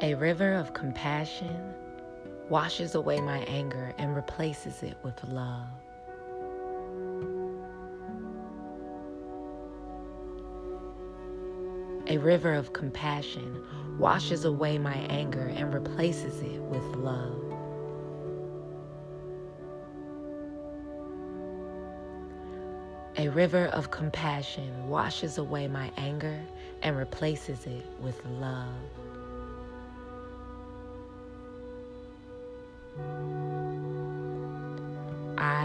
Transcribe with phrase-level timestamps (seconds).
[0.00, 1.74] A river of compassion
[2.48, 5.66] washes away my anger and replaces it with love.
[12.06, 13.60] A river of compassion
[13.98, 17.42] washes away my anger and replaces it with love.
[23.16, 26.40] A river of compassion washes away my anger
[26.82, 28.76] and replaces it with love.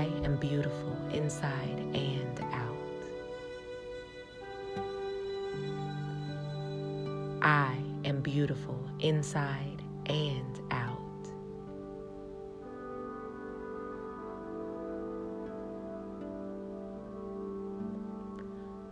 [0.03, 2.75] I am beautiful inside and out.
[7.41, 10.99] I am beautiful inside and out.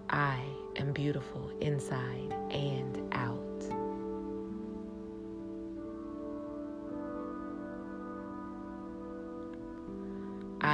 [0.10, 0.40] I
[0.78, 3.51] am beautiful inside and out.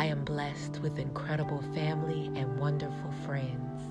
[0.08, 3.82] Am blessed with incredible family and wonderful friends.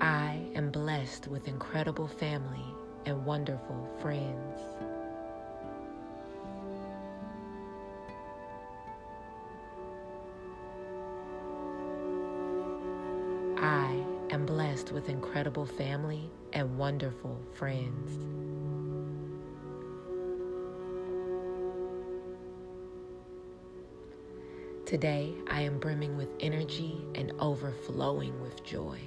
[0.00, 2.74] I am blessed with incredible family
[3.06, 4.89] and wonderful friends.
[14.90, 18.18] Blessed with incredible family and wonderful friends.
[24.86, 28.98] Today, I am brimming with energy and overflowing with joy.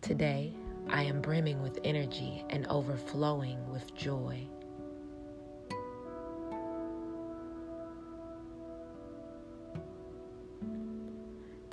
[0.00, 0.54] Today,
[0.88, 4.48] I am brimming with energy and overflowing with joy.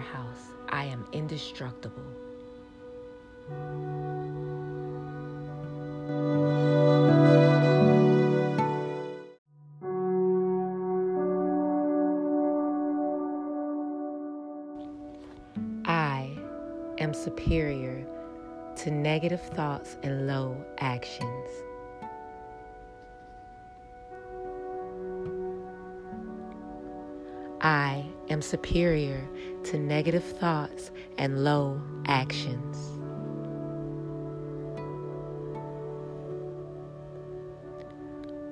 [0.00, 0.48] Powerhouse.
[0.68, 2.02] I am indestructible.
[15.84, 16.30] I
[16.98, 18.06] am superior
[18.76, 21.48] to negative thoughts and low actions.
[27.62, 29.28] I am superior
[29.64, 32.76] to negative thoughts and low actions.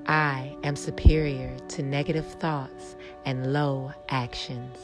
[0.06, 4.76] I am superior to negative thoughts and low actions.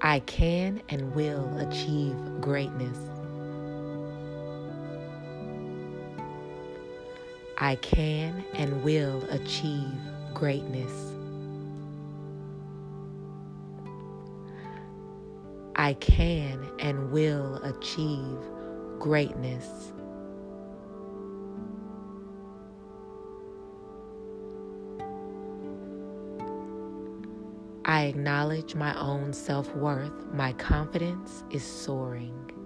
[0.00, 3.17] I can and will achieve greatness.
[7.60, 9.98] I can and will achieve
[10.32, 10.92] greatness.
[15.74, 18.38] I can and will achieve
[19.00, 19.92] greatness.
[27.84, 30.26] I acknowledge my own self worth.
[30.32, 32.57] My confidence is soaring.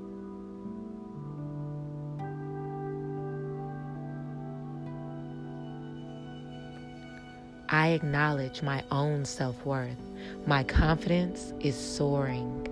[7.82, 9.98] I acknowledge my own self worth.
[10.46, 12.68] My confidence is soaring.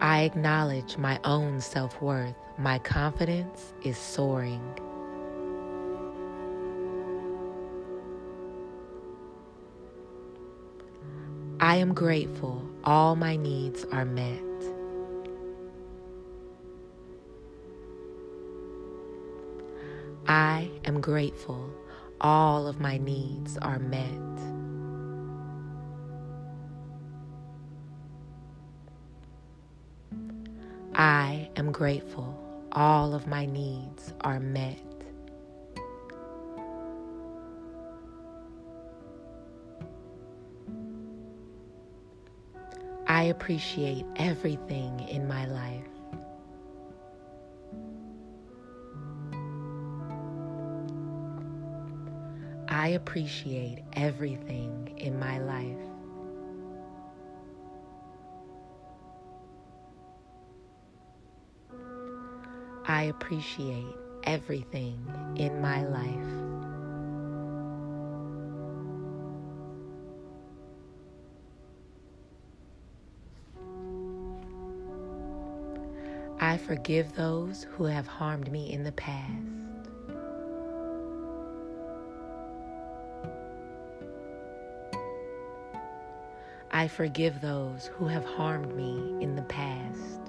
[0.00, 2.34] I acknowledge my own self worth.
[2.58, 4.66] My confidence is soaring.
[11.60, 14.51] I am grateful all my needs are met.
[20.32, 21.70] I am grateful
[22.22, 24.08] all of my needs are met.
[30.94, 32.34] I am grateful
[32.72, 34.80] all of my needs are met.
[43.06, 45.91] I appreciate everything in my life.
[52.82, 55.78] I appreciate everything in my life.
[62.88, 63.94] I appreciate
[64.24, 64.98] everything
[65.36, 66.10] in my life.
[76.40, 79.61] I forgive those who have harmed me in the past.
[86.74, 90.20] I forgive those who have harmed me in the past.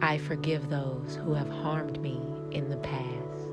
[0.00, 2.20] I forgive those who have harmed me
[2.50, 3.45] in the past.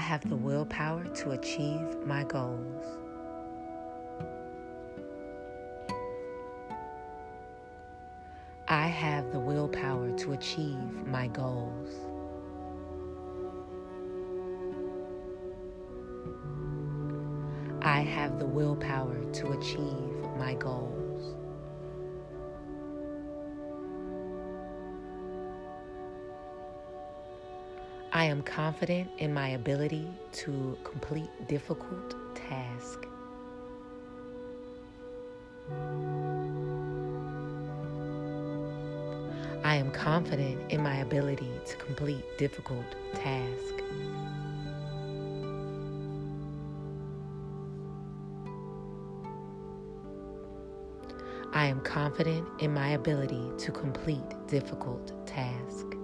[0.00, 2.84] Have the willpower to achieve my goals.
[8.66, 11.94] I have the willpower to achieve my goals.
[17.82, 21.09] I have the willpower to achieve my goals.
[28.12, 33.06] I am confident in my ability to complete difficult tasks.
[39.62, 42.84] I am confident in my ability to complete difficult
[43.14, 43.84] tasks.
[51.52, 55.99] I am confident in my ability to complete difficult tasks.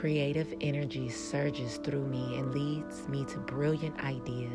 [0.00, 4.50] Creative energy surges through me and leads me to brilliant ideas.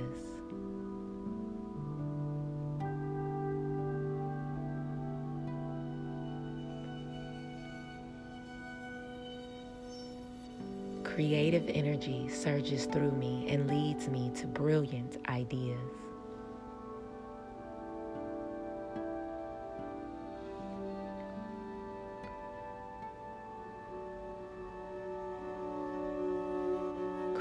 [11.04, 16.05] Creative energy surges through me and leads me to brilliant ideas.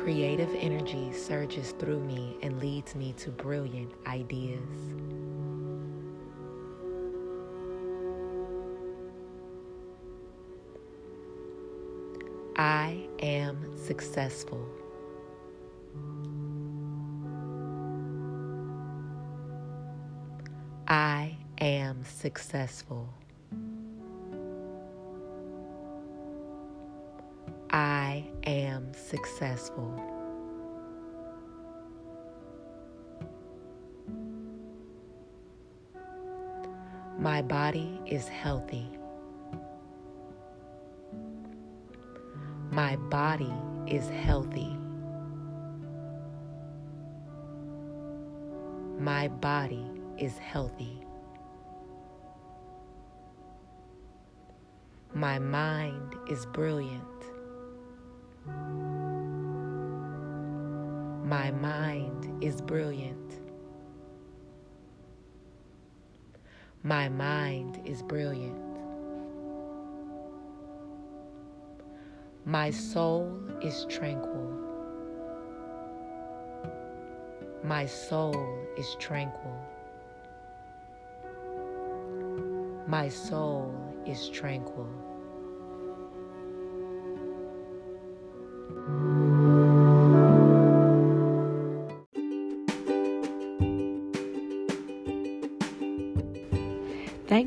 [0.05, 4.61] Creative energy surges through me and leads me to brilliant ideas.
[12.55, 14.69] I am successful.
[20.87, 23.09] I am successful.
[28.97, 29.93] Successful.
[37.19, 38.89] My body is healthy.
[42.71, 43.53] My body
[43.87, 44.77] is healthy.
[48.99, 49.87] My body
[50.19, 51.01] is healthy.
[55.15, 57.14] My mind is brilliant.
[61.35, 63.41] My mind is brilliant.
[66.85, 68.79] My mind is brilliant.
[72.45, 74.49] My soul is tranquil.
[77.65, 78.39] My soul
[78.79, 79.59] is tranquil.
[82.87, 83.75] My soul
[84.07, 84.89] is tranquil.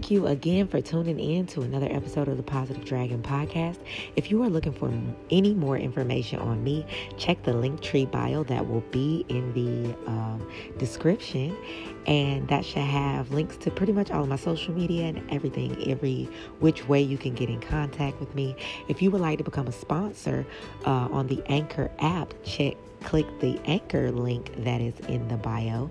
[0.07, 3.79] Thank you again for tuning in to another episode of the Positive Dragon podcast.
[4.15, 4.89] If you are looking for
[5.31, 6.85] any more information on me,
[7.17, 11.57] check the link tree bio that will be in the um, description.
[12.05, 15.91] And that should have links to pretty much all of my social media and everything,
[15.91, 16.29] every
[16.61, 18.55] which way you can get in contact with me.
[18.87, 20.45] If you would like to become a sponsor
[20.85, 25.89] uh, on the Anchor app, check click the Anchor link that is in the bio.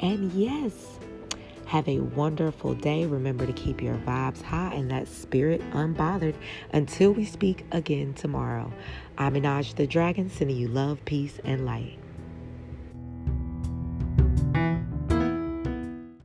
[0.00, 0.72] And yes,
[1.68, 3.04] have a wonderful day.
[3.04, 6.34] Remember to keep your vibes high and that spirit unbothered
[6.72, 8.72] until we speak again tomorrow.
[9.18, 11.98] I'm Minaj the Dragon, sending you love, peace, and light.